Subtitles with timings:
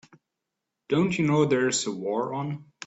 [0.89, 2.65] Don't you know there's a war on?